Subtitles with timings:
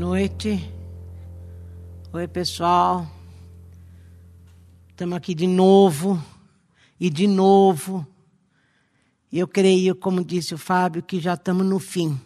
[0.00, 0.72] noite.
[2.10, 3.06] Oi, pessoal.
[4.88, 6.18] Estamos aqui de novo
[6.98, 8.06] e de novo.
[9.30, 12.18] Eu creio, como disse o Fábio, que já estamos no fim.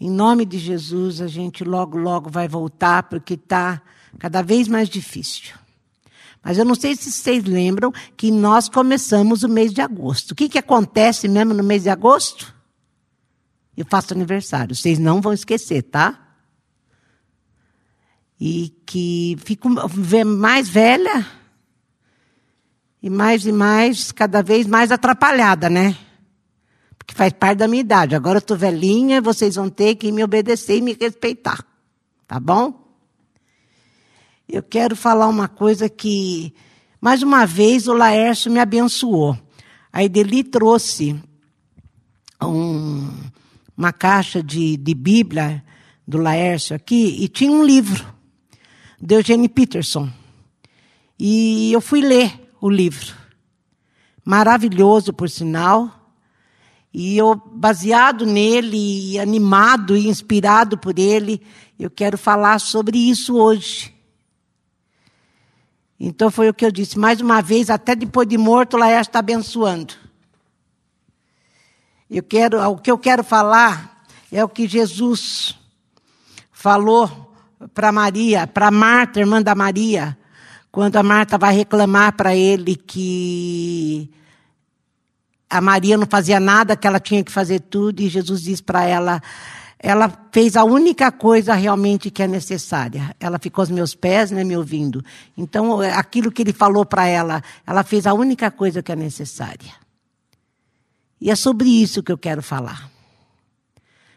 [0.00, 3.82] Em nome de Jesus, a gente logo, logo vai voltar, porque está
[4.16, 5.56] cada vez mais difícil.
[6.40, 10.30] Mas eu não sei se vocês lembram que nós começamos o mês de agosto.
[10.30, 12.54] O que, que acontece mesmo no mês de agosto?
[13.76, 14.76] Eu faço aniversário.
[14.76, 16.26] Vocês não vão esquecer, tá?
[18.40, 19.68] E que fico
[20.24, 21.26] mais velha
[23.02, 25.96] e mais e mais, cada vez mais atrapalhada, né?
[26.98, 28.14] Porque faz parte da minha idade.
[28.14, 31.64] Agora eu estou velhinha, vocês vão ter que me obedecer e me respeitar.
[32.26, 32.88] Tá bom?
[34.48, 36.54] Eu quero falar uma coisa que,
[37.00, 39.38] mais uma vez, o Laércio me abençoou.
[39.92, 41.20] A Edeli trouxe
[42.42, 43.10] um,
[43.76, 45.64] uma caixa de, de Bíblia
[46.06, 48.06] do Laércio aqui e tinha um livro,
[49.00, 50.10] de Eugene Peterson.
[51.18, 53.14] E eu fui ler o livro.
[54.24, 55.90] Maravilhoso, por sinal.
[56.92, 61.42] E eu, baseado nele, animado e inspirado por ele,
[61.78, 63.94] eu quero falar sobre isso hoje.
[66.00, 66.98] Então foi o que eu disse.
[66.98, 69.94] Mais uma vez, até depois de morto, Laércio está abençoando.
[72.10, 75.58] Eu quero, o que eu quero falar é o que Jesus
[76.50, 77.27] falou
[77.74, 80.16] para Maria, para Marta, irmã da Maria,
[80.70, 84.10] quando a Marta vai reclamar para ele que
[85.50, 88.84] a Maria não fazia nada, que ela tinha que fazer tudo, e Jesus diz para
[88.84, 89.20] ela:
[89.78, 93.14] ela fez a única coisa realmente que é necessária.
[93.20, 95.04] Ela ficou aos meus pés, né, me ouvindo.
[95.36, 99.72] Então, aquilo que ele falou para ela, ela fez a única coisa que é necessária.
[101.20, 102.90] E é sobre isso que eu quero falar.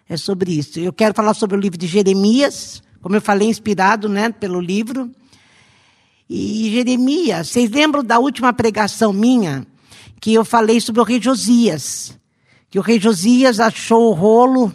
[0.09, 0.79] É sobre isso.
[0.79, 5.09] Eu quero falar sobre o livro de Jeremias, como eu falei, inspirado né, pelo livro.
[6.29, 9.65] E Jeremias, vocês lembram da última pregação minha,
[10.19, 12.17] que eu falei sobre o rei Josias?
[12.69, 14.71] Que o rei Josias achou o rolo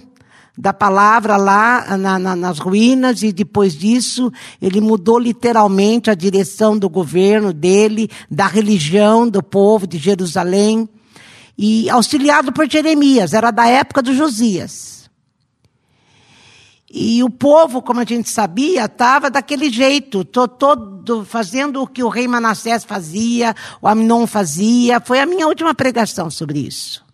[0.59, 6.79] da palavra lá na, na, nas ruínas e depois disso ele mudou literalmente a direção
[6.79, 10.89] do governo dele, da religião do povo de Jerusalém
[11.59, 14.96] e auxiliado por Jeremias, era da época do Josias.
[16.91, 22.09] E o povo, como a gente sabia, estava daquele jeito, todo fazendo o que o
[22.09, 25.01] rei Manassés fazia, o Amnon fazia.
[25.01, 27.05] Foi a minha última pregação sobre isso.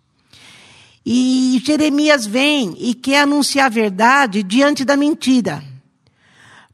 [1.05, 5.63] E Jeremias vem e quer anunciar a verdade diante da mentira.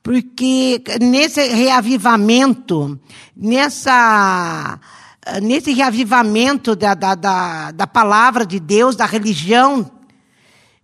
[0.04, 3.00] Porque nesse reavivamento,
[3.36, 4.80] nessa
[5.42, 9.90] nesse reavivamento da, da, da, da, palavra de Deus, da religião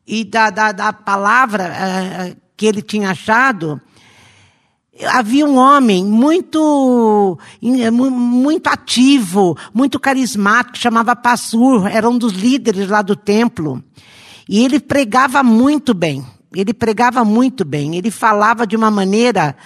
[0.08, 3.82] e da, da, da palavra uh, que ele tinha achado,
[5.08, 13.02] havia um homem muito, muito ativo, muito carismático, chamava Passur, era um dos líderes lá
[13.02, 13.84] do templo.
[14.48, 16.24] E ele pregava muito bem.
[16.54, 17.96] Ele pregava muito bem.
[17.96, 19.58] Ele falava de uma maneira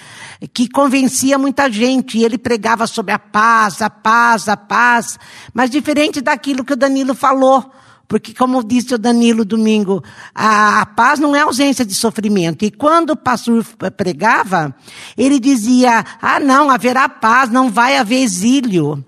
[0.53, 2.17] que convencia muita gente.
[2.17, 5.19] E ele pregava sobre a paz, a paz, a paz.
[5.53, 7.71] Mas diferente daquilo que o Danilo falou.
[8.09, 10.03] Porque, como disse o Danilo domingo,
[10.33, 12.65] a, a, paz não é ausência de sofrimento.
[12.65, 13.63] E quando o pastor
[13.95, 14.75] pregava,
[15.15, 19.05] ele dizia: ah, não, haverá paz, não vai haver exílio.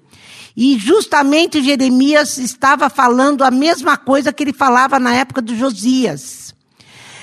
[0.56, 6.54] E justamente Jeremias estava falando a mesma coisa que ele falava na época de Josias.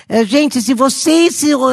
[0.09, 1.69] Eh, gente, se vocês se, uh,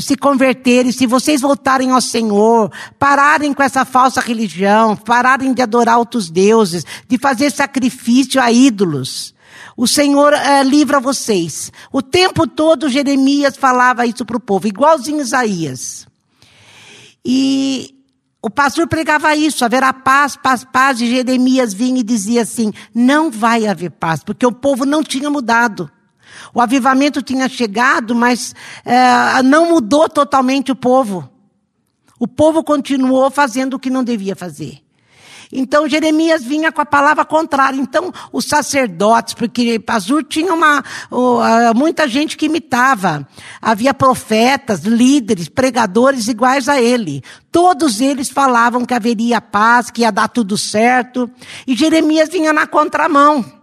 [0.00, 5.98] se converterem, se vocês voltarem ao Senhor, pararem com essa falsa religião, pararem de adorar
[5.98, 9.32] outros deuses, de fazer sacrifício a ídolos,
[9.76, 11.70] o Senhor uh, livra vocês.
[11.92, 16.08] O tempo todo Jeremias falava isso para o povo, igualzinho Isaías.
[17.24, 17.94] E
[18.42, 23.30] o pastor pregava isso, haverá paz, paz, paz, e Jeremias vinha e dizia assim: não
[23.30, 25.88] vai haver paz, porque o povo não tinha mudado.
[26.54, 31.28] O avivamento tinha chegado, mas é, não mudou totalmente o povo.
[32.18, 34.82] O povo continuou fazendo o que não devia fazer.
[35.52, 37.80] Então Jeremias vinha com a palavra contrária.
[37.80, 40.84] Então os sacerdotes, porque Pazur tinha uma,
[41.74, 43.26] muita gente que imitava.
[43.60, 47.22] Havia profetas, líderes, pregadores iguais a ele.
[47.50, 51.28] Todos eles falavam que haveria paz, que ia dar tudo certo.
[51.66, 53.59] E Jeremias vinha na contramão.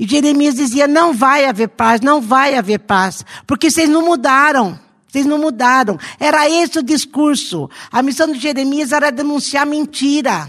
[0.00, 4.80] E Jeremias dizia: não vai haver paz, não vai haver paz, porque vocês não mudaram.
[5.06, 5.98] Vocês não mudaram.
[6.20, 7.68] Era esse o discurso.
[7.90, 10.48] A missão de Jeremias era denunciar mentira.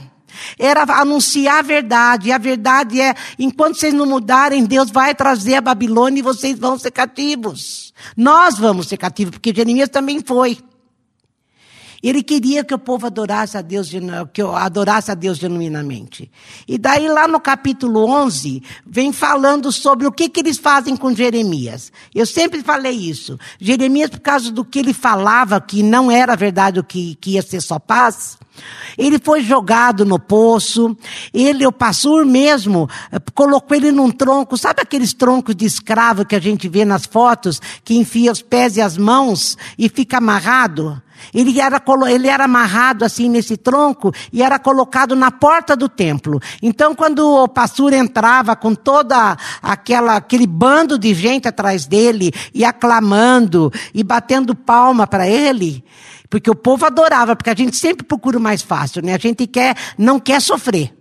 [0.57, 2.30] Era anunciar a verdade.
[2.30, 6.57] E a verdade é: enquanto vocês não mudarem, Deus vai trazer a Babilônia e vocês
[6.57, 7.92] vão ser cativos.
[8.15, 10.59] Nós vamos ser cativos, porque Jeremias também foi.
[12.01, 13.92] Ele queria que o povo adorasse a Deus,
[14.33, 16.31] que eu adorasse a Deus genuinamente.
[16.68, 21.13] E daí lá no capítulo 11, vem falando sobre o que, que eles fazem com
[21.13, 21.92] Jeremias.
[22.13, 23.38] Eu sempre falei isso.
[23.59, 27.42] Jeremias, por causa do que ele falava, que não era verdade o que, que ia
[27.42, 28.38] ser só paz,
[28.98, 30.95] ele foi jogado no poço.
[31.33, 32.89] Ele, o pastor mesmo,
[33.33, 34.57] colocou ele num tronco.
[34.57, 38.77] Sabe aqueles troncos de escravo que a gente vê nas fotos, que enfia os pés
[38.77, 41.01] e as mãos e fica amarrado?
[41.33, 46.39] Ele era, ele era amarrado assim nesse tronco e era colocado na porta do templo.
[46.62, 52.65] Então, quando o pastor entrava com toda aquela, aquele bando de gente atrás dele e
[52.65, 55.83] aclamando e batendo palma para ele,
[56.29, 59.13] porque o povo adorava, porque a gente sempre procura o mais fácil, né?
[59.13, 60.94] A gente quer, não quer sofrer.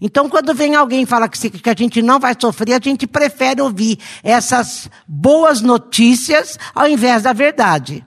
[0.00, 3.06] Então, quando vem alguém e fala que, que a gente não vai sofrer, a gente
[3.06, 8.04] prefere ouvir essas boas notícias ao invés da verdade.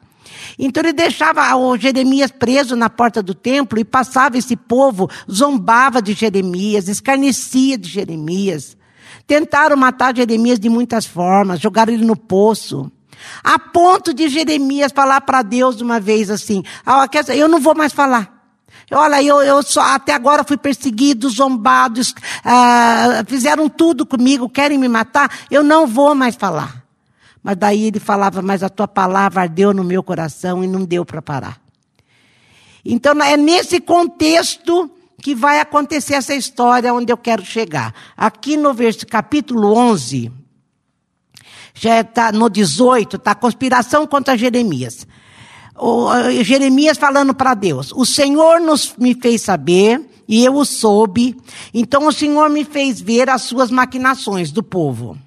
[0.58, 6.02] Então ele deixava o Jeremias preso na porta do templo e passava esse povo, zombava
[6.02, 8.76] de Jeremias, escarnecia de Jeremias.
[9.28, 12.92] Tentaram matar Jeremias de muitas formas, jogaram ele no poço.
[13.44, 17.94] A ponto de Jeremias falar para Deus uma vez assim: ah, Eu não vou mais
[17.94, 18.38] falar.
[18.92, 22.00] Olha, eu, eu só, até agora fui perseguido, zombado,
[22.44, 26.77] ah, fizeram tudo comigo, querem me matar, eu não vou mais falar.
[27.48, 31.06] Mas daí ele falava, mas a tua palavra ardeu no meu coração e não deu
[31.06, 31.62] para parar.
[32.84, 34.92] Então é nesse contexto
[35.22, 37.94] que vai acontecer essa história onde eu quero chegar.
[38.18, 40.30] Aqui no verso, capítulo 11,
[41.74, 45.08] já está no 18, está conspiração contra Jeremias.
[45.74, 46.10] O,
[46.44, 51.38] Jeremias falando para Deus: O Senhor nos, me fez saber e eu o soube,
[51.74, 55.18] então o Senhor me fez ver as suas maquinações do povo.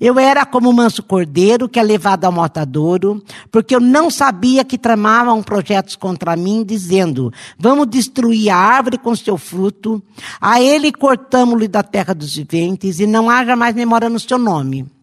[0.00, 4.64] Eu era como um manso cordeiro que é levado ao matadouro, porque eu não sabia
[4.64, 10.02] que tramavam projetos contra mim, dizendo: Vamos destruir a árvore com seu fruto,
[10.40, 14.95] a ele cortamos-lhe da terra dos viventes, e não haja mais memória no seu nome.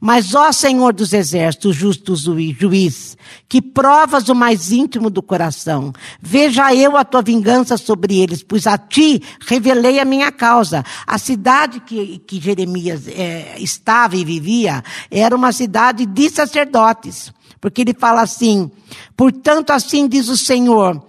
[0.00, 3.16] Mas, ó Senhor dos exércitos, justo juiz,
[3.48, 8.66] que provas o mais íntimo do coração, veja eu a tua vingança sobre eles, pois
[8.66, 10.84] a ti revelei a minha causa.
[11.06, 17.32] A cidade que, que Jeremias é, estava e vivia era uma cidade de sacerdotes.
[17.60, 18.70] Porque ele fala assim,
[19.16, 21.02] portanto assim diz o Senhor,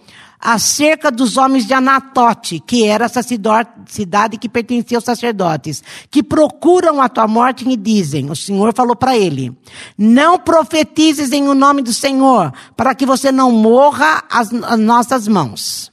[0.46, 7.02] acerca dos homens de Anatote, que era essa cidade que pertencia aos sacerdotes, que procuram
[7.02, 9.52] a tua morte e dizem, o Senhor falou para ele,
[9.98, 15.92] não profetizes em o nome do Senhor, para que você não morra às, nossas mãos.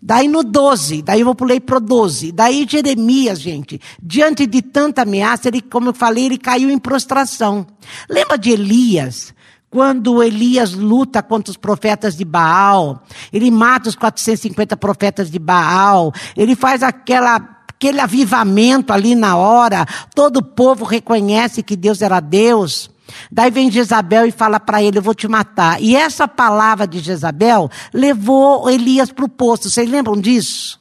[0.00, 2.30] Daí no 12, daí eu pulei pro 12.
[2.32, 7.66] Daí Jeremias, gente, diante de tanta ameaça, ele, como eu falei, ele caiu em prostração.
[8.10, 9.33] Lembra de Elias?
[9.74, 16.12] Quando Elias luta contra os profetas de Baal, ele mata os 450 profetas de Baal,
[16.36, 19.84] ele faz aquela aquele avivamento ali na hora,
[20.14, 22.88] todo o povo reconhece que Deus era Deus.
[23.32, 25.82] Daí vem Jezabel e fala para ele: Eu vou te matar.
[25.82, 29.68] E essa palavra de Jezabel levou Elias para o poço.
[29.68, 30.78] Vocês lembram disso?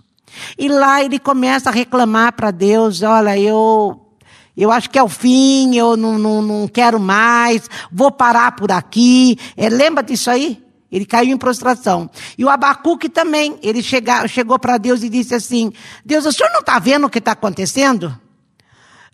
[0.56, 4.03] E lá ele começa a reclamar para Deus: Olha, eu
[4.56, 8.72] eu acho que é o fim, eu não, não, não quero mais, vou parar por
[8.72, 9.38] aqui.
[9.58, 10.64] É, lembra disso aí?
[10.92, 12.08] Ele caiu em prostração.
[12.38, 15.74] E o Abacuque também, ele chega, chegou para Deus e disse assim:
[16.06, 18.16] Deus, o senhor não está vendo o que está acontecendo?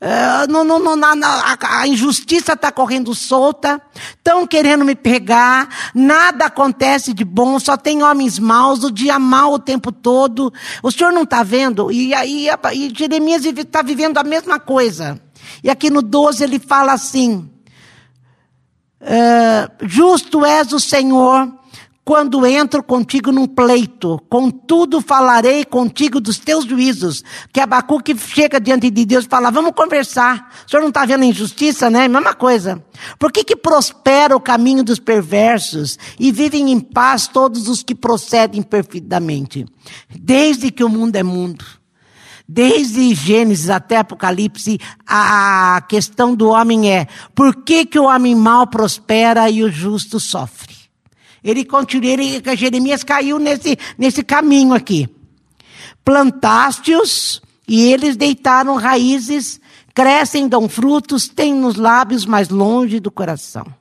[0.01, 3.81] Uh, não, não, não, a, a injustiça está correndo solta,
[4.15, 9.53] estão querendo me pegar, nada acontece de bom, só tem homens maus, o dia mal
[9.53, 10.53] o tempo todo.
[10.81, 11.91] O senhor não está vendo?
[11.91, 15.22] E aí e Jeremias está vivendo a mesma coisa.
[15.63, 17.50] E aqui no 12 ele fala assim:
[19.01, 21.60] uh, Justo és o Senhor
[22.10, 27.24] quando entro contigo num pleito, contudo falarei contigo dos teus juízos.
[27.53, 30.51] Que Abacuque chega diante de Deus e fala, vamos conversar.
[30.65, 32.08] O senhor não está vendo a injustiça, né?
[32.08, 32.84] Mesma coisa.
[33.20, 37.94] Por que que prospera o caminho dos perversos e vivem em paz todos os que
[37.94, 39.68] procedem perfeitamente?
[40.10, 41.63] Desde que o mundo é mundo.
[42.51, 48.65] Desde Gênesis até Apocalipse, a questão do homem é: por que, que o homem mal
[48.65, 50.75] prospera e o justo sofre?
[51.44, 55.08] Ele continua, ele, Jeremias caiu nesse, nesse caminho aqui.
[56.03, 59.62] Plantaste-os e eles deitaram raízes,
[59.94, 63.78] crescem, dão frutos, têm nos lábios mais longe do coração.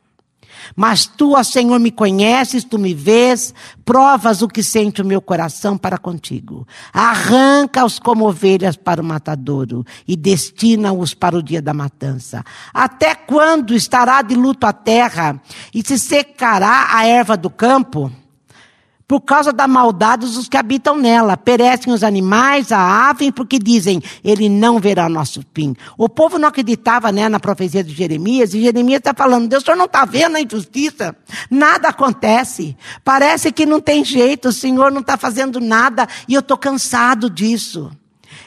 [0.74, 5.20] Mas tu, ó Senhor, me conheces, tu me vês, provas o que sente o meu
[5.20, 6.66] coração para contigo.
[6.92, 12.44] Arranca-os como ovelhas para o matadouro e destina-os para o dia da matança.
[12.72, 15.40] Até quando estará de luto a terra
[15.74, 18.10] e se secará a erva do campo?
[19.08, 21.34] Por causa da maldade dos que habitam nela.
[21.34, 25.74] Perecem os animais, a ave, porque dizem, ele não verá nosso fim.
[25.96, 29.64] O povo não acreditava né, na profecia de Jeremias, e Jeremias está falando, Deus, o
[29.64, 31.16] senhor não está vendo a injustiça?
[31.50, 32.76] Nada acontece.
[33.02, 37.30] Parece que não tem jeito, o Senhor não está fazendo nada, e eu estou cansado
[37.30, 37.90] disso.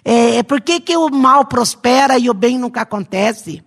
[0.06, 3.63] É, por que, que o mal prospera e o bem nunca acontece?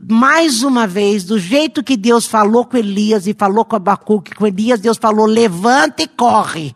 [0.00, 4.46] Mais uma vez, do jeito que Deus falou com Elias e falou com Abacuque, com
[4.46, 6.74] Elias, Deus falou, levanta e corre.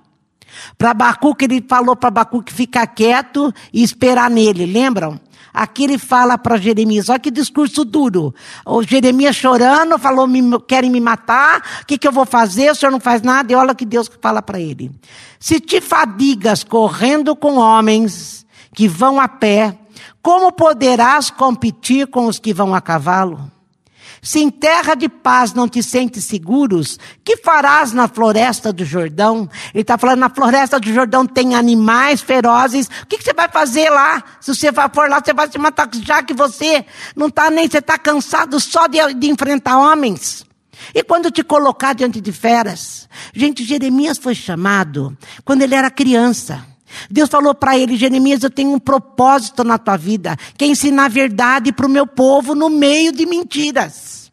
[0.76, 5.21] Para Abacuque, ele falou para Abacuque ficar quieto e esperar nele, lembram?
[5.52, 8.35] Aqui ele fala para Jeremias, olha que discurso duro.
[8.64, 12.71] O Jeremias chorando, falou, me, querem me matar, o que, que eu vou fazer?
[12.71, 14.91] O senhor não faz nada, e olha o que Deus fala para ele.
[15.38, 19.79] Se te fadigas correndo com homens que vão a pé,
[20.23, 23.51] como poderás competir com os que vão a cavalo?
[24.25, 29.51] Se em terra de paz não te sentes seguros, que farás na floresta do Jordão?
[29.75, 32.87] Ele está falando, na floresta do Jordão tem animais ferozes.
[33.03, 34.23] O que, que, você vai fazer lá?
[34.41, 37.79] Se você for lá, você vai se matar, já que você não está nem, você
[37.79, 40.47] está cansado só de, de enfrentar homens.
[40.95, 43.09] E quando te colocar diante de feras?
[43.35, 46.65] Gente, Jeremias foi chamado quando ele era criança.
[47.11, 51.07] Deus falou para ele, Jeremias, eu tenho um propósito na tua vida, que é ensinar
[51.07, 54.33] a verdade para o meu povo no meio de mentiras.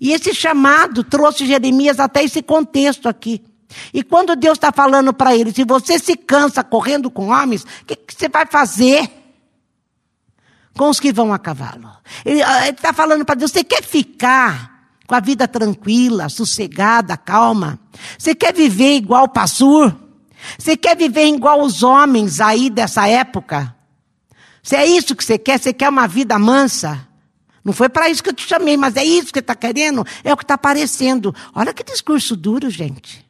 [0.00, 3.42] E esse chamado trouxe Jeremias até esse contexto aqui.
[3.92, 7.84] E quando Deus está falando para ele, se você se cansa correndo com homens, o
[7.86, 9.10] que, que, você vai fazer
[10.76, 11.90] com os que vão a cavalo?
[12.24, 17.78] Ele ah, está falando para Deus, você quer ficar com a vida tranquila, sossegada, calma?
[18.16, 19.94] Você quer viver igual o Passur?
[20.58, 23.74] Você quer viver igual os homens aí dessa época?
[24.62, 27.08] Se é isso que você quer, você quer uma vida mansa?
[27.64, 30.04] Não foi para isso que eu te chamei, mas é isso que está querendo?
[30.24, 31.34] É o que está aparecendo.
[31.54, 33.26] Olha que discurso duro, gente.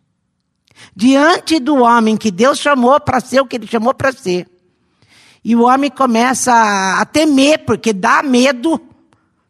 [0.95, 4.47] Diante do homem que Deus chamou para ser o que ele chamou para ser.
[5.45, 6.53] E o homem começa
[7.01, 8.81] a temer, porque dá medo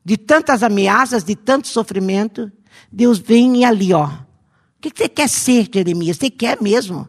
[0.05, 2.51] de tantas ameaças, de tanto sofrimento.
[2.91, 4.07] Deus vem e ali, ó.
[4.07, 6.17] O que você quer ser, Jeremias?
[6.17, 7.09] Você quer mesmo?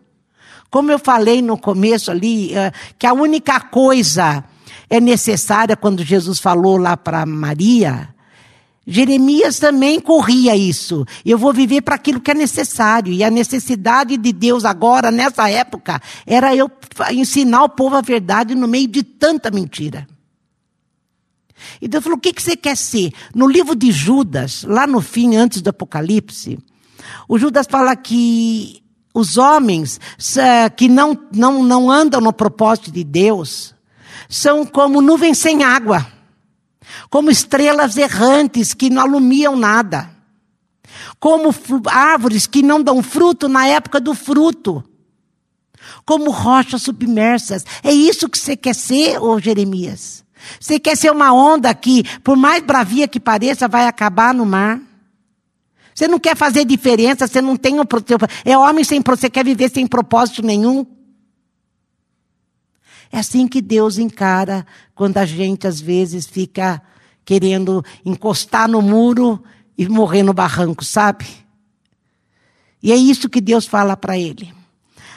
[0.70, 4.44] Como eu falei no começo ali, eh, que a única coisa
[4.90, 8.10] é necessária quando Jesus falou lá para Maria,
[8.86, 11.06] Jeremias também corria isso.
[11.24, 13.14] Eu vou viver para aquilo que é necessário.
[13.14, 16.72] E a necessidade de Deus agora, nessa época, era eu
[17.12, 20.08] ensinar o povo a verdade no meio de tanta mentira.
[21.80, 23.12] E Deus falou: o que, que você quer ser?
[23.36, 26.58] No livro de Judas, lá no fim, antes do Apocalipse,
[27.28, 28.82] o Judas fala que
[29.14, 30.00] os homens
[30.78, 33.74] que não, não, não andam no propósito de Deus
[34.28, 36.06] são como nuvens sem água,
[37.10, 40.10] como estrelas errantes que não alumiam nada,
[41.20, 41.54] como
[41.88, 44.84] árvores que não dão fruto na época do fruto,
[46.06, 47.66] como rochas submersas.
[47.84, 50.24] É isso que você quer ser, ô Jeremias?
[50.60, 54.80] Você quer ser uma onda que, por mais bravia que pareça, vai acabar no mar?
[56.00, 57.84] Você não quer fazer diferença, você não tem um
[58.46, 60.88] é homem sem você quer viver sem propósito nenhum.
[63.12, 64.66] É assim que Deus encara
[64.96, 66.82] quando a gente às vezes fica
[67.26, 69.44] querendo encostar no muro
[69.78, 71.28] e morrer no barranco, sabe?
[72.82, 74.54] E é isso que Deus fala para ele.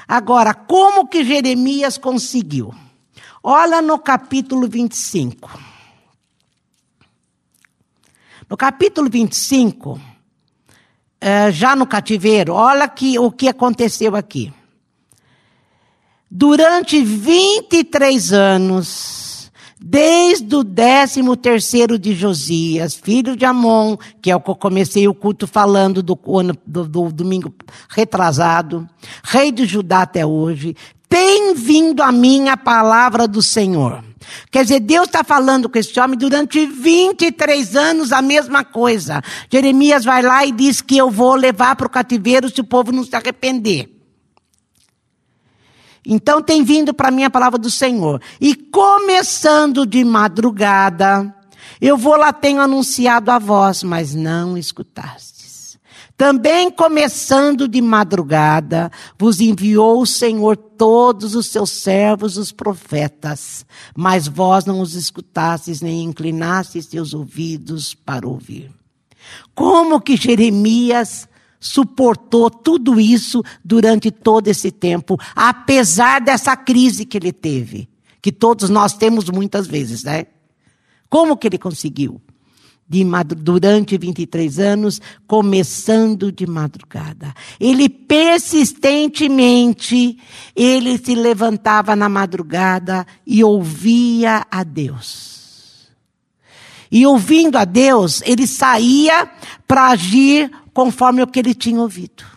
[0.08, 2.74] Agora, como que Jeremias conseguiu?
[3.40, 5.48] Olha no capítulo 25.
[8.50, 10.11] No capítulo 25, eh,
[11.52, 14.52] já no cativeiro, olha que, o que aconteceu aqui.
[16.30, 24.40] Durante 23 anos, desde o 13 terceiro de Josias, filho de Amon, que é o
[24.40, 26.18] que eu comecei o culto falando do,
[26.66, 27.52] do, do domingo
[27.88, 28.88] retrasado,
[29.22, 30.74] rei de Judá até hoje,
[31.08, 34.02] tem vindo a mim a palavra do Senhor.
[34.50, 39.22] Quer dizer, Deus está falando com esse homem durante 23 anos a mesma coisa.
[39.50, 42.92] Jeremias vai lá e diz que eu vou levar para o cativeiro se o povo
[42.92, 43.88] não se arrepender.
[46.04, 48.20] Então tem vindo para mim a palavra do Senhor.
[48.40, 51.34] E começando de madrugada,
[51.80, 55.31] eu vou lá, tenho anunciado a voz, mas não escutastes.
[56.22, 64.28] Também começando de madrugada, vos enviou o Senhor todos os seus servos, os profetas, mas
[64.28, 68.70] vós não os escutastes nem inclinastes seus ouvidos para ouvir.
[69.52, 77.32] Como que Jeremias suportou tudo isso durante todo esse tempo, apesar dessa crise que ele
[77.32, 77.88] teve,
[78.22, 80.26] que todos nós temos muitas vezes, né?
[81.10, 82.20] Como que ele conseguiu?
[82.92, 83.04] De
[83.38, 87.32] durante 23 anos, começando de madrugada.
[87.58, 90.18] Ele persistentemente,
[90.54, 95.88] ele se levantava na madrugada e ouvia a Deus.
[96.90, 99.26] E ouvindo a Deus, ele saía
[99.66, 102.31] para agir conforme o que ele tinha ouvido.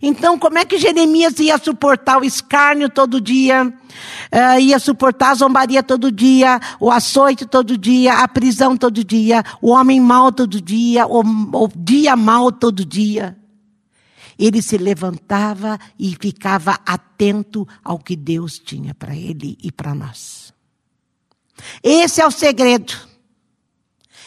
[0.00, 5.34] Então, como é que Jeremias ia suportar o escárnio todo dia, uh, ia suportar a
[5.34, 10.60] zombaria todo dia, o açoite todo dia, a prisão todo dia, o homem mau todo
[10.60, 13.36] dia, o, o dia mau todo dia?
[14.38, 20.52] Ele se levantava e ficava atento ao que Deus tinha para ele e para nós.
[21.82, 23.11] Esse é o segredo.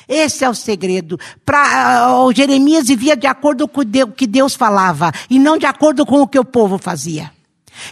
[0.08, 1.20] Esse é o segredo.
[1.46, 6.06] Pra, uh, Jeremias vivia de acordo com o que Deus falava e não de acordo
[6.06, 7.32] com o que o povo fazia.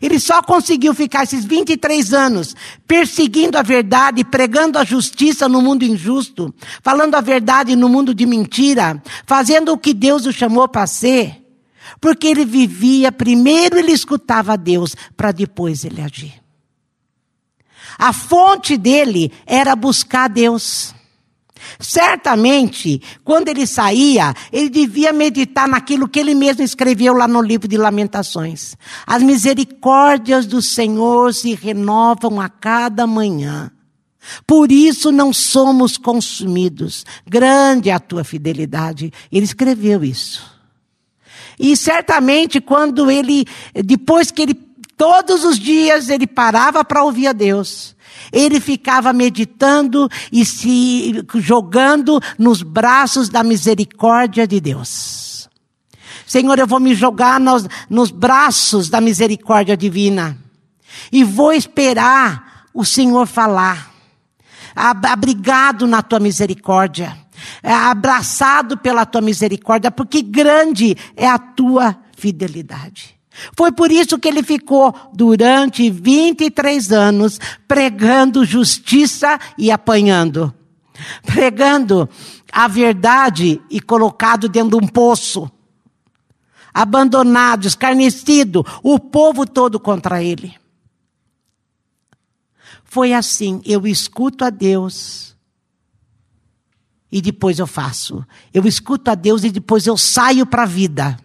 [0.01, 2.55] Ele só conseguiu ficar esses 23 anos
[2.87, 8.25] perseguindo a verdade, pregando a justiça no mundo injusto, falando a verdade no mundo de
[8.25, 11.43] mentira, fazendo o que Deus o chamou para ser,
[11.99, 16.41] porque ele vivia, primeiro ele escutava Deus, para depois ele agir.
[17.97, 20.93] A fonte dele era buscar Deus.
[21.79, 27.67] Certamente, quando ele saía, ele devia meditar naquilo que ele mesmo escreveu lá no livro
[27.67, 28.75] de Lamentações.
[29.05, 33.71] As misericórdias do Senhor se renovam a cada manhã.
[34.47, 37.05] Por isso não somos consumidos.
[37.27, 39.11] Grande é a tua fidelidade.
[39.31, 40.53] Ele escreveu isso.
[41.59, 43.45] E certamente quando ele,
[43.85, 44.53] depois que ele,
[44.97, 47.92] todos os dias ele parava para ouvir a Deus,
[48.33, 55.47] ele ficava meditando e se jogando nos braços da misericórdia de Deus.
[56.25, 60.35] Senhor, eu vou me jogar nos, nos braços da misericórdia divina
[61.11, 63.91] e vou esperar o Senhor falar.
[64.75, 67.15] Abrigado na tua misericórdia,
[67.61, 73.15] abraçado pela tua misericórdia, porque grande é a tua fidelidade.
[73.57, 80.53] Foi por isso que ele ficou durante 23 anos pregando justiça e apanhando.
[81.23, 82.07] Pregando
[82.51, 85.49] a verdade e colocado dentro de um poço.
[86.73, 90.55] Abandonado, escarnecido, o povo todo contra ele.
[92.83, 95.35] Foi assim, eu escuto a Deus
[97.11, 98.25] e depois eu faço.
[98.53, 101.17] Eu escuto a Deus e depois eu saio para a vida.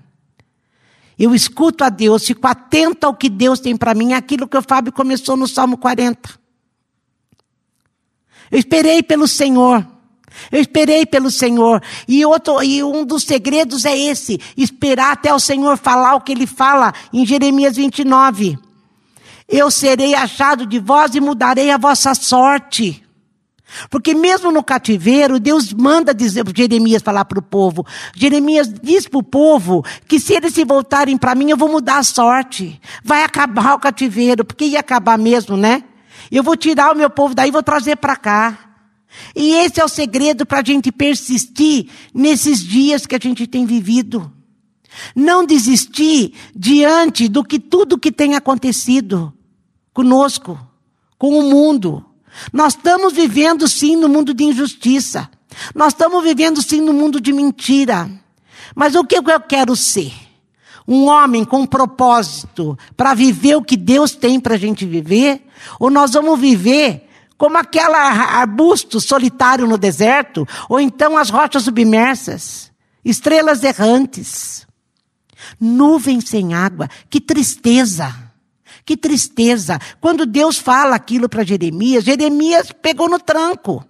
[1.19, 4.63] Eu escuto a Deus, fico atento ao que Deus tem para mim, aquilo que o
[4.63, 6.39] Fábio começou no Salmo 40.
[8.51, 9.87] Eu esperei pelo Senhor.
[10.53, 11.83] Eu esperei pelo Senhor.
[12.07, 16.33] E, outro, e um dos segredos é esse: esperar até o Senhor falar o que
[16.33, 18.59] ele fala em Jeremias 29.
[19.49, 23.03] Eu serei achado de vós e mudarei a vossa sorte.
[23.91, 27.87] Porque mesmo no cativeiro, Deus manda dizer Jeremias falar para o povo.
[28.15, 31.99] Jeremias diz para o povo que se eles se voltarem para mim, eu vou mudar
[31.99, 32.81] a sorte.
[33.05, 35.85] Vai acabar o cativeiro, porque ia acabar mesmo, né?
[36.31, 38.59] Eu vou tirar o meu povo daí e vou trazer para cá.
[39.35, 43.65] E esse é o segredo para a gente persistir nesses dias que a gente tem
[43.65, 44.33] vivido.
[45.15, 49.33] Não desistir diante do que tudo que tem acontecido
[49.93, 50.59] conosco,
[51.19, 52.05] com o mundo.
[52.53, 55.29] Nós estamos vivendo sim no mundo de injustiça.
[55.75, 58.11] Nós estamos vivendo sim no mundo de mentira.
[58.75, 60.13] Mas o que eu quero ser?
[60.87, 65.47] Um homem com propósito para viver o que Deus tem para a gente viver?
[65.79, 70.47] Ou nós vamos viver como aquela arbusto solitário no deserto?
[70.69, 72.71] Ou então as rochas submersas?
[73.05, 74.67] Estrelas errantes?
[75.61, 76.89] Nuvem sem água?
[77.09, 78.28] Que tristeza!
[78.89, 79.79] Que tristeza.
[80.01, 83.85] Quando Deus fala aquilo para Jeremias, Jeremias pegou no tranco.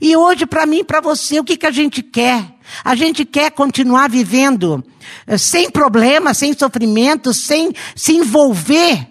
[0.00, 2.54] E hoje, para mim e para você, o que, que a gente quer?
[2.84, 4.80] A gente quer continuar vivendo
[5.26, 9.08] eh, sem problemas, sem sofrimento, sem se envolver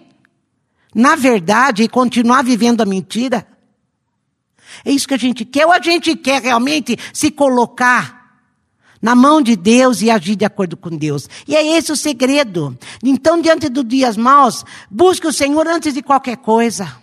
[0.94, 3.46] na verdade e continuar vivendo a mentira?
[4.82, 5.66] É isso que a gente quer?
[5.66, 8.21] Ou a gente quer realmente se colocar
[9.02, 11.28] na mão de Deus e agir de acordo com Deus.
[11.46, 12.78] E é esse o segredo.
[13.02, 17.02] Então, diante dos dias maus, busque o Senhor antes de qualquer coisa.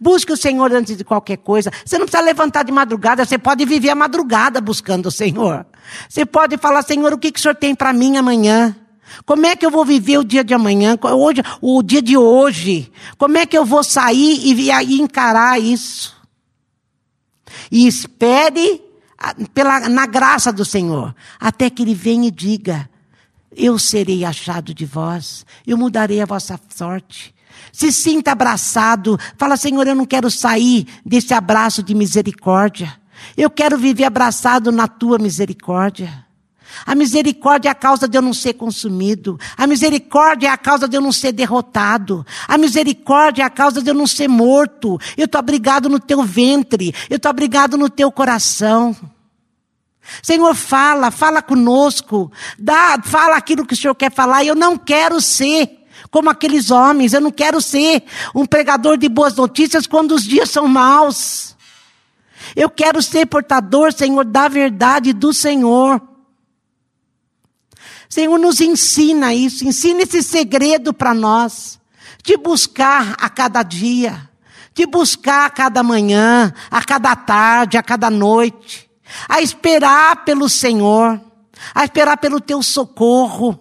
[0.00, 1.72] Busque o Senhor antes de qualquer coisa.
[1.84, 5.66] Você não precisa levantar de madrugada, você pode viver a madrugada buscando o Senhor.
[6.08, 8.76] Você pode falar, Senhor, o que, que o Senhor tem para mim amanhã?
[9.24, 10.96] Como é que eu vou viver o dia de amanhã?
[11.02, 12.92] Hoje, o dia de hoje?
[13.16, 16.16] Como é que eu vou sair e, e encarar isso?
[17.70, 18.87] E espere
[19.52, 22.88] pela, na graça do Senhor, até que Ele venha e diga:
[23.54, 27.34] Eu serei achado de vós, eu mudarei a vossa sorte.
[27.72, 32.92] Se sinta abraçado, fala: Senhor, eu não quero sair desse abraço de misericórdia,
[33.36, 36.27] eu quero viver abraçado na tua misericórdia.
[36.86, 39.38] A misericórdia é a causa de eu não ser consumido.
[39.56, 42.24] A misericórdia é a causa de eu não ser derrotado.
[42.46, 44.98] A misericórdia é a causa de eu não ser morto.
[45.16, 46.94] Eu estou abrigado no teu ventre.
[47.10, 48.96] Eu estou abrigado no teu coração.
[50.22, 52.32] Senhor, fala, fala conosco.
[52.58, 54.44] Dá, fala aquilo que o Senhor quer falar.
[54.44, 57.12] Eu não quero ser como aqueles homens.
[57.12, 58.04] Eu não quero ser
[58.34, 61.56] um pregador de boas notícias quando os dias são maus.
[62.54, 66.00] Eu quero ser portador, Senhor, da verdade do Senhor.
[68.08, 71.78] Senhor, nos ensina isso, ensina esse segredo para nós,
[72.24, 74.28] de buscar a cada dia,
[74.74, 78.88] de buscar a cada manhã, a cada tarde, a cada noite,
[79.28, 81.20] a esperar pelo Senhor,
[81.74, 83.58] a esperar pelo teu socorro,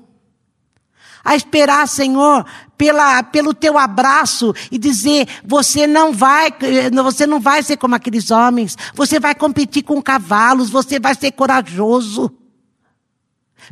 [1.24, 2.46] a esperar, Senhor,
[2.78, 6.54] pela, pelo teu abraço e dizer: você não vai,
[7.04, 11.32] você não vai ser como aqueles homens, você vai competir com cavalos, você vai ser
[11.34, 12.32] corajoso.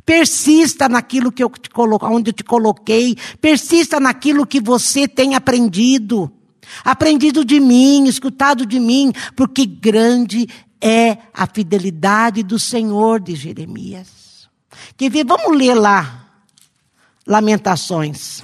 [0.03, 1.97] Persista naquilo que eu te colo...
[2.01, 3.15] onde eu te coloquei.
[3.39, 6.31] Persista naquilo que você tem aprendido.
[6.83, 10.47] Aprendido de mim, escutado de mim, porque grande
[10.81, 14.49] é a fidelidade do Senhor de Jeremias.
[14.97, 15.25] Quer ver?
[15.25, 16.27] Vamos ler lá.
[17.25, 18.43] Lamentações.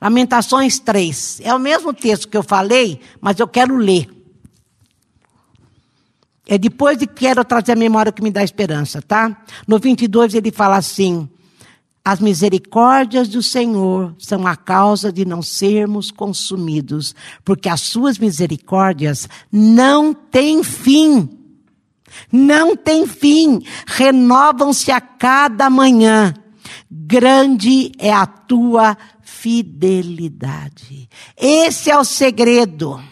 [0.00, 1.40] Lamentações 3.
[1.42, 4.08] É o mesmo texto que eu falei, mas eu quero ler.
[6.46, 9.36] É depois de quero trazer a memória que me dá esperança, tá?
[9.66, 11.28] No 22 ele fala assim:
[12.04, 19.28] As misericórdias do Senhor são a causa de não sermos consumidos, porque as suas misericórdias
[19.50, 21.40] não têm fim.
[22.30, 26.32] Não tem fim, renovam-se a cada manhã.
[26.88, 31.08] Grande é a tua fidelidade.
[31.36, 33.02] Esse é o segredo.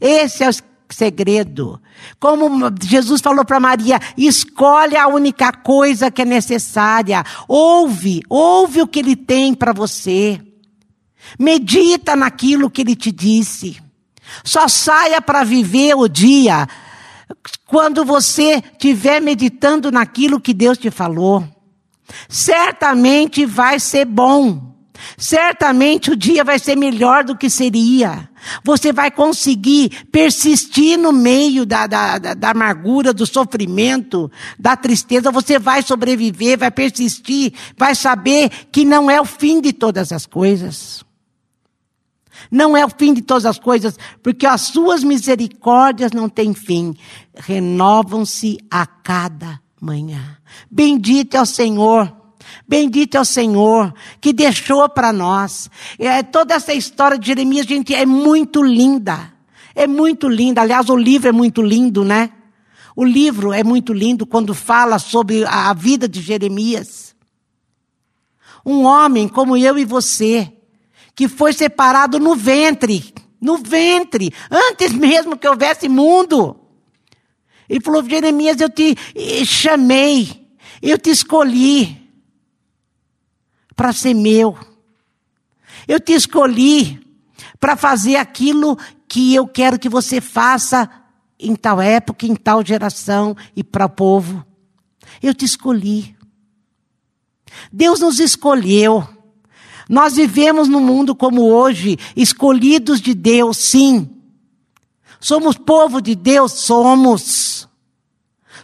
[0.00, 0.52] Esse é o
[0.90, 1.80] segredo.
[2.18, 7.24] Como Jesus falou para Maria, escolhe a única coisa que é necessária.
[7.48, 10.40] Ouve, ouve o que ele tem para você.
[11.38, 13.80] Medita naquilo que ele te disse.
[14.42, 16.66] Só saia para viver o dia
[17.66, 21.46] quando você estiver meditando naquilo que Deus te falou.
[22.28, 24.73] Certamente vai ser bom.
[25.16, 28.28] Certamente o dia vai ser melhor do que seria.
[28.62, 35.30] Você vai conseguir persistir no meio da, da, da, amargura, do sofrimento, da tristeza.
[35.30, 40.26] Você vai sobreviver, vai persistir, vai saber que não é o fim de todas as
[40.26, 41.04] coisas.
[42.50, 46.94] Não é o fim de todas as coisas, porque as suas misericórdias não têm fim.
[47.34, 50.36] Renovam-se a cada manhã.
[50.70, 52.23] Bendito é o Senhor
[52.66, 55.70] Bendito é o Senhor que deixou para nós.
[55.98, 59.32] É, toda essa história de Jeremias, gente, é muito linda.
[59.74, 60.62] É muito linda.
[60.62, 62.30] Aliás, o livro é muito lindo, né?
[62.96, 67.14] O livro é muito lindo quando fala sobre a vida de Jeremias.
[68.64, 70.50] Um homem como eu e você,
[71.14, 76.56] que foi separado no ventre, no ventre, antes mesmo que houvesse mundo.
[77.68, 78.96] Ele falou: Jeremias, eu te
[79.44, 80.48] chamei,
[80.80, 82.03] eu te escolhi
[83.74, 84.56] para ser meu.
[85.86, 87.00] Eu te escolhi
[87.58, 90.90] para fazer aquilo que eu quero que você faça
[91.38, 94.44] em tal época, em tal geração e para o povo.
[95.22, 96.16] Eu te escolhi.
[97.72, 99.06] Deus nos escolheu.
[99.88, 104.10] Nós vivemos num mundo como hoje, escolhidos de Deus, sim.
[105.20, 107.68] Somos povo de Deus, somos.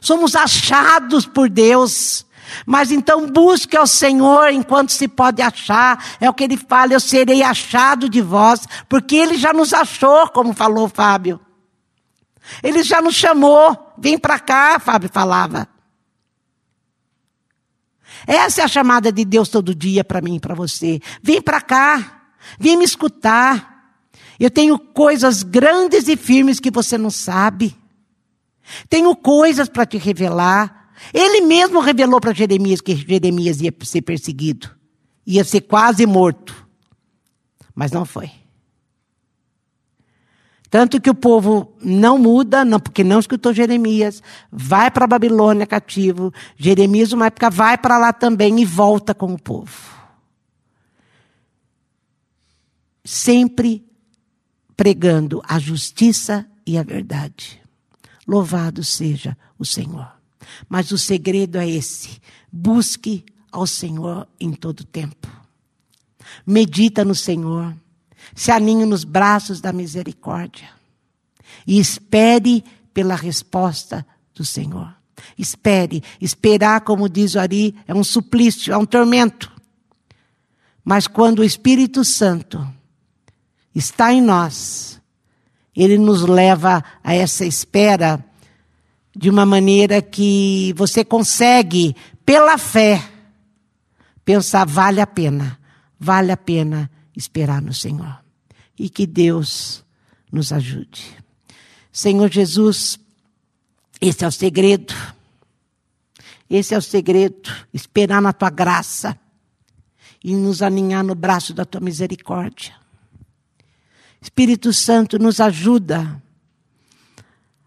[0.01, 2.25] Somos achados por Deus.
[2.67, 6.17] Mas então busque ao Senhor enquanto se pode achar.
[6.21, 10.29] É o que ele fala, eu serei achado de vós, porque ele já nos achou,
[10.29, 11.41] como falou Fábio.
[12.63, 13.95] Ele já nos chamou.
[13.99, 15.69] Vem para cá, Fábio falava.
[18.27, 21.01] Essa é a chamada de Deus todo dia para mim e para você.
[21.23, 22.23] Vem para cá.
[22.59, 23.71] Vem me escutar.
[24.39, 27.77] Eu tenho coisas grandes e firmes que você não sabe.
[28.89, 30.80] Tenho coisas para te revelar.
[31.13, 34.71] Ele mesmo revelou para Jeremias que Jeremias ia ser perseguido,
[35.27, 36.67] ia ser quase morto.
[37.75, 38.31] Mas não foi.
[40.71, 45.67] Tanto que o povo não muda, não, porque não escutou Jeremias, vai para a Babilônia
[45.67, 46.33] cativo.
[46.57, 49.99] Jeremias, uma época, vai para lá também e volta com o povo.
[53.05, 53.85] Sempre
[54.77, 57.61] pregando a justiça e a verdade.
[58.25, 60.20] Louvado seja o Senhor.
[60.69, 65.29] Mas o segredo é esse: busque ao Senhor em todo tempo.
[66.47, 67.75] Medita no Senhor
[68.35, 70.69] se aninhe nos braços da misericórdia
[71.67, 74.95] e espere pela resposta do Senhor.
[75.37, 76.03] Espere.
[76.21, 79.51] Esperar, como diz o Ari, é um suplício, é um tormento.
[80.85, 82.67] Mas quando o Espírito Santo
[83.75, 85.01] está em nós,
[85.77, 88.25] ele nos leva a essa espera
[89.21, 93.07] de uma maneira que você consegue, pela fé,
[94.25, 95.61] pensar: vale a pena,
[95.99, 98.19] vale a pena esperar no Senhor.
[98.79, 99.85] E que Deus
[100.33, 101.05] nos ajude.
[101.93, 102.99] Senhor Jesus,
[104.01, 104.95] esse é o segredo.
[106.49, 107.51] Esse é o segredo.
[107.75, 109.21] Esperar na tua graça
[110.25, 112.75] e nos aninhar no braço da tua misericórdia.
[114.19, 116.23] Espírito Santo nos ajuda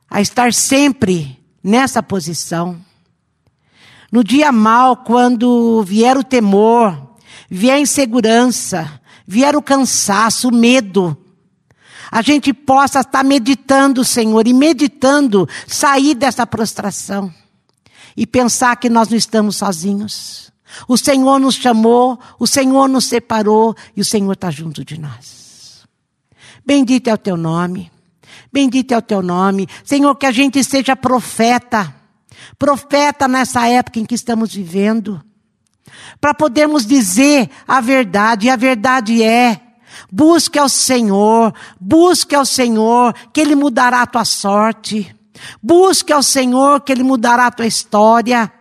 [0.10, 2.80] a estar sempre nessa posição.
[4.12, 7.15] No dia mal, quando vier o temor,
[7.49, 11.17] vier a insegurança, vier o cansaço, o medo,
[12.12, 17.34] a gente possa estar meditando, Senhor, e meditando sair dessa prostração
[18.15, 20.52] e pensar que nós não estamos sozinhos.
[20.88, 25.84] O Senhor nos chamou, o Senhor nos separou e o Senhor está junto de nós.
[26.65, 27.91] Bendito é o teu nome.
[28.54, 29.68] Bendito é o teu nome.
[29.84, 31.94] Senhor, que a gente seja profeta.
[32.58, 35.22] Profeta nessa época em que estamos vivendo
[36.20, 39.60] para podermos dizer a verdade, e a verdade é:
[40.12, 45.13] busque ao Senhor, busque ao Senhor, que Ele mudará a tua sorte.
[45.62, 48.52] Busque ao Senhor, que Ele mudará a tua história.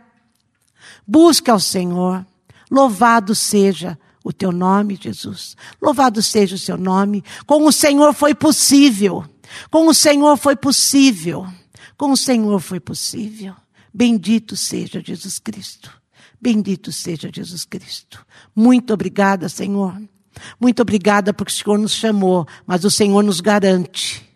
[1.06, 2.26] Busque ao Senhor.
[2.70, 5.56] Louvado seja o teu nome, Jesus.
[5.80, 7.22] Louvado seja o seu nome.
[7.46, 9.24] Com o Senhor foi possível.
[9.70, 11.46] Com o Senhor foi possível.
[11.96, 13.54] Com o Senhor foi possível.
[13.92, 15.90] Bendito seja Jesus Cristo.
[16.40, 18.24] Bendito seja Jesus Cristo.
[18.54, 20.00] Muito obrigada, Senhor.
[20.60, 24.26] Muito obrigada porque o Senhor nos chamou, mas o Senhor nos garante.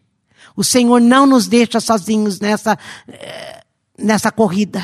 [0.54, 3.62] O Senhor não nos deixa sozinhos nessa, eh,
[3.98, 4.80] nessa corrida.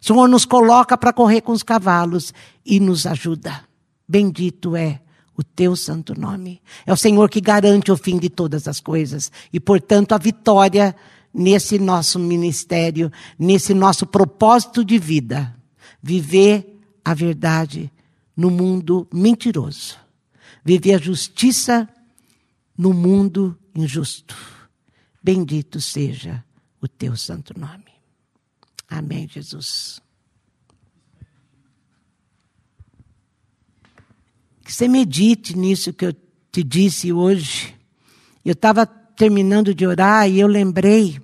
[0.00, 2.32] O Senhor nos coloca para correr com os cavalos
[2.64, 3.64] e nos ajuda.
[4.08, 5.00] Bendito é
[5.38, 6.60] o teu santo nome.
[6.84, 10.94] É o Senhor que garante o fim de todas as coisas e, portanto, a vitória
[11.32, 15.54] nesse nosso ministério, nesse nosso propósito de vida
[16.02, 17.90] viver a verdade
[18.36, 19.96] no mundo mentiroso,
[20.64, 21.88] viver a justiça
[22.76, 24.36] no mundo injusto.
[25.22, 26.44] Bendito seja
[26.80, 27.84] o teu santo nome.
[28.88, 30.00] Amém, Jesus.
[34.68, 36.14] Que você medite nisso que eu
[36.52, 37.74] te disse hoje.
[38.44, 41.18] Eu estava terminando de orar e eu lembrei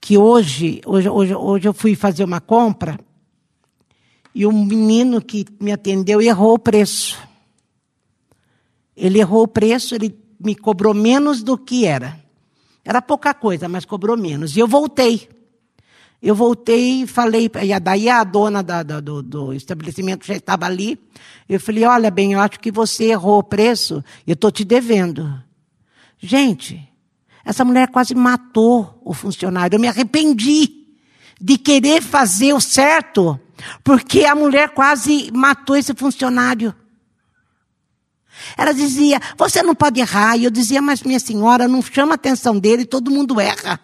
[0.00, 2.98] que hoje, hoje, hoje, hoje eu fui fazer uma compra
[4.34, 7.16] e o menino que me atendeu errou o preço.
[8.96, 12.20] Ele errou o preço, ele me cobrou menos do que era.
[12.84, 14.56] Era pouca coisa, mas cobrou menos.
[14.56, 15.28] E eu voltei.
[16.20, 20.66] Eu voltei e falei, e daí a dona da, da, do, do, estabelecimento já estava
[20.66, 20.98] ali.
[21.48, 25.40] Eu falei, olha bem, eu acho que você errou o preço, eu estou te devendo.
[26.18, 26.86] Gente,
[27.44, 29.76] essa mulher quase matou o funcionário.
[29.76, 30.86] Eu me arrependi
[31.40, 33.38] de querer fazer o certo
[33.82, 36.74] porque a mulher quase matou esse funcionário.
[38.56, 40.36] Ela dizia: Você não pode errar.
[40.36, 43.80] E eu dizia: Mas minha senhora, não chama a atenção dele, todo mundo erra.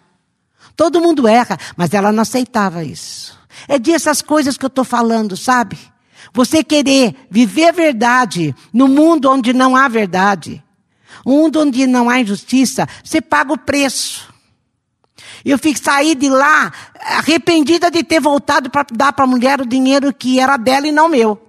[0.75, 1.57] Todo mundo erra.
[1.75, 3.37] Mas ela não aceitava isso.
[3.67, 5.77] É dessas coisas que eu estou falando, sabe?
[6.33, 10.63] Você querer viver a verdade no mundo onde não há verdade,
[11.25, 14.33] um mundo onde não há injustiça, você paga o preço.
[15.43, 19.65] Eu fico sair de lá arrependida de ter voltado para dar para a mulher o
[19.65, 21.41] dinheiro que era dela e não meu.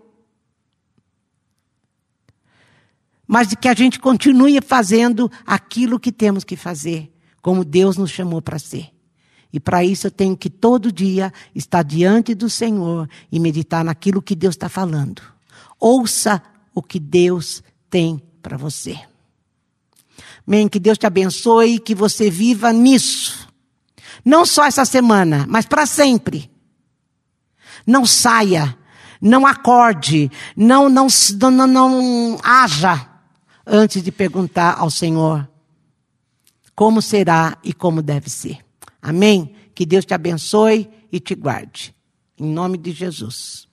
[3.27, 7.13] Mas que a gente continue fazendo aquilo que temos que fazer,
[7.43, 8.96] como Deus nos chamou para ser.
[9.57, 14.21] E para isso eu tenho que todo dia estar diante do Senhor e meditar naquilo
[14.21, 15.23] que Deus está falando.
[15.81, 16.43] Ouça
[16.75, 19.01] o que Deus tem para você.
[20.47, 20.69] Amém.
[20.69, 23.49] Que Deus te abençoe e que você viva nisso.
[24.23, 26.51] Não só essa semana, mas para sempre.
[27.87, 28.77] Não saia,
[29.23, 31.07] não acorde, não, não,
[31.41, 33.09] não, não, não haja
[33.67, 35.49] antes de perguntar ao Senhor
[36.75, 38.66] como será e como deve ser.
[39.07, 39.55] Amém?
[39.73, 41.95] Que Deus te abençoe e te guarde.
[42.37, 43.66] Em nome de Jesus.